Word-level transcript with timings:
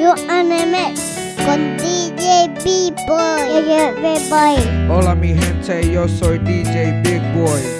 You 0.00 0.14
anime 0.30 0.94
con 1.44 1.76
DJ 1.76 2.48
Big 2.64 2.94
Boy. 3.06 3.92
Big 4.00 4.30
Boy. 4.30 4.56
Hola 4.88 5.14
mi 5.14 5.34
gente, 5.34 5.92
yo 5.92 6.08
soy 6.08 6.38
DJ 6.38 7.02
Big 7.02 7.20
Boy. 7.34 7.79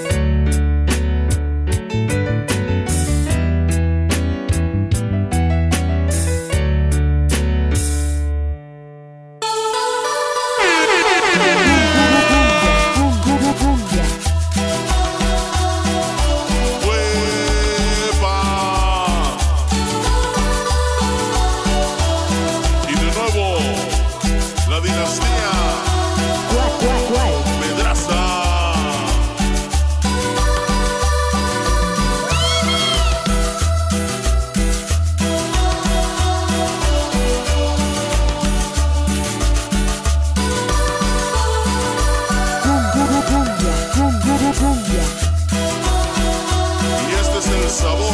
sabor. 47.71 48.13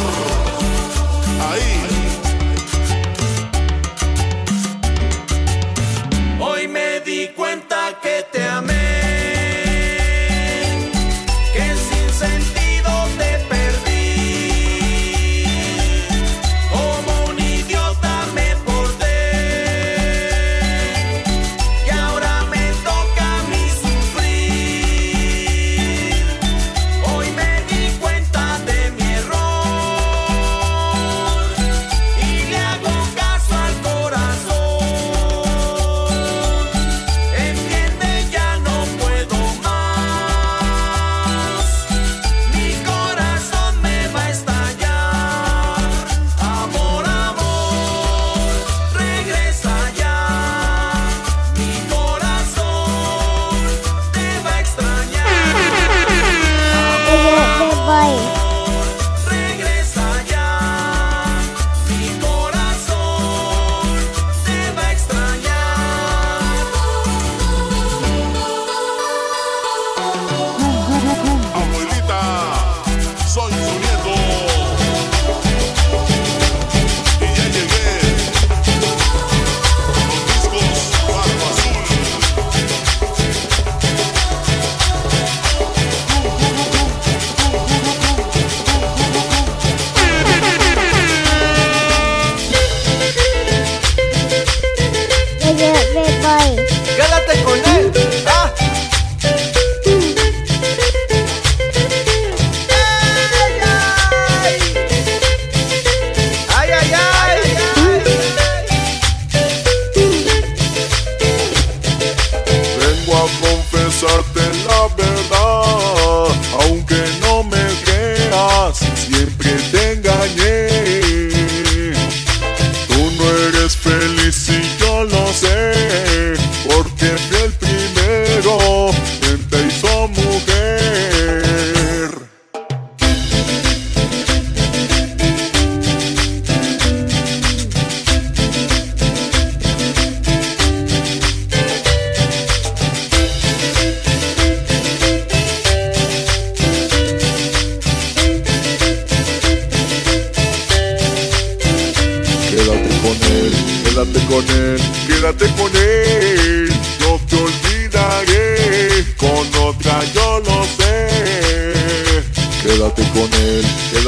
Ahí. 1.50 1.97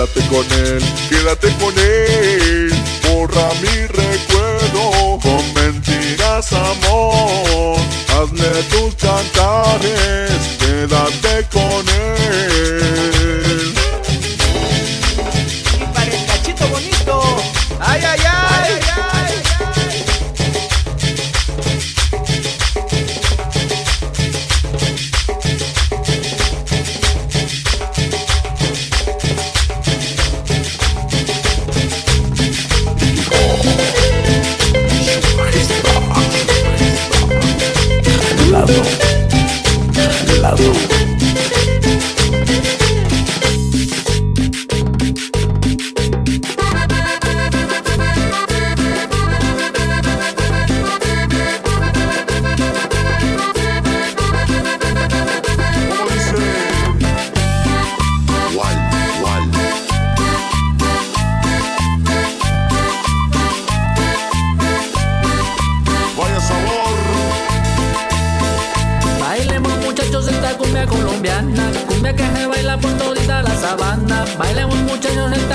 Quédate 0.01 0.29
con 0.31 0.47
él, 0.65 0.83
quédate 1.11 1.49
con 1.59 1.79
él. 1.79 2.20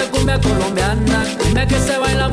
Cumbia 0.04 0.40
colombiana, 0.40 1.26
cumbia 1.40 1.66
que 1.68 1.80
se 1.80 1.98
baila 1.98 2.30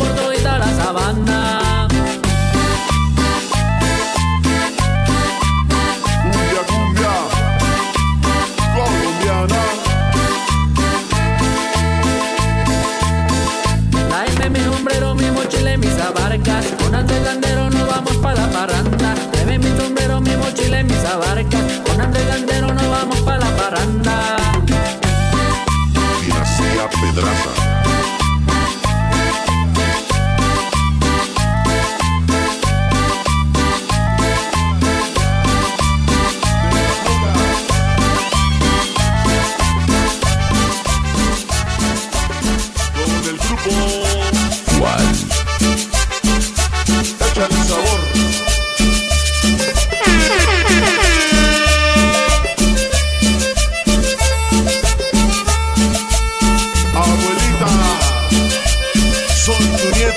You 60.02 60.08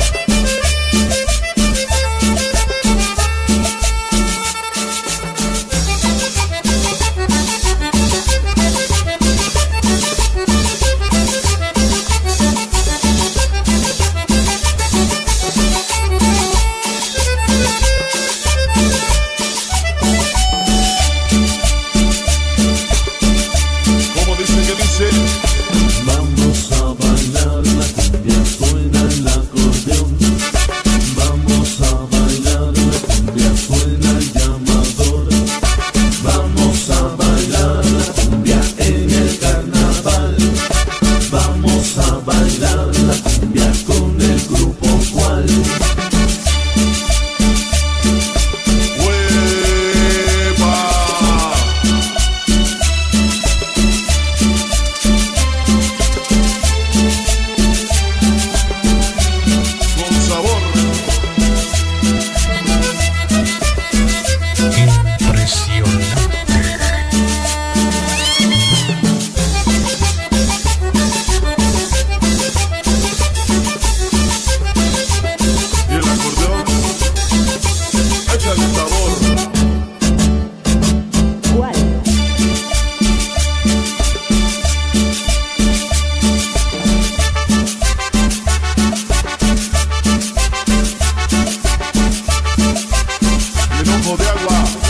vou 94.05 94.17
ver 94.19 94.29
agora. 94.29 94.84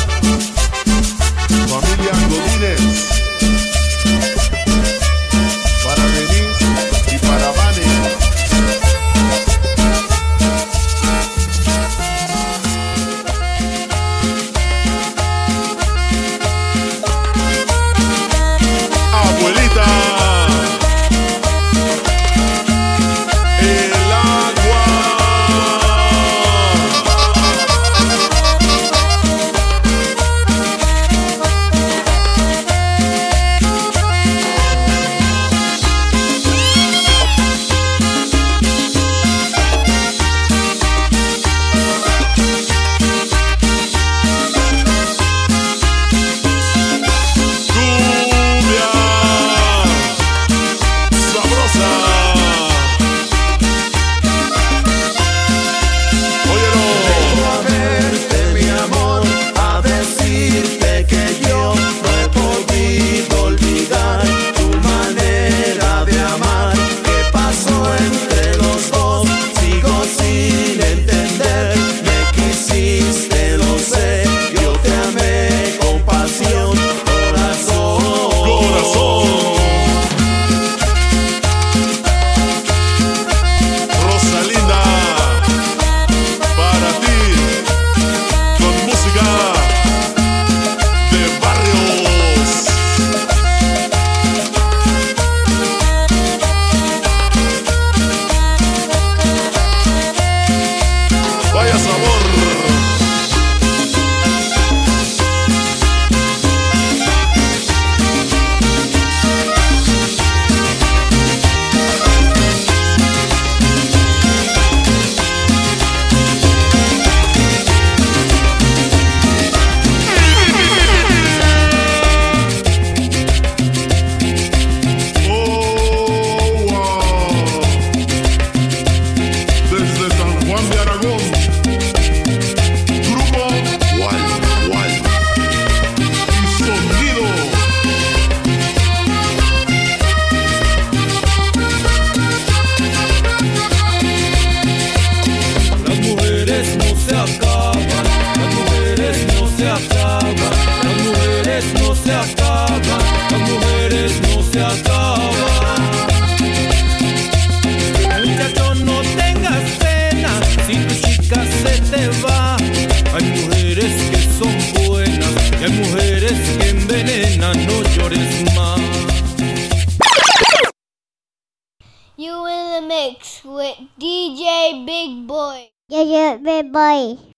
Pleasure, 176.04 176.36
bye 176.44 176.62
bye. 176.62 177.33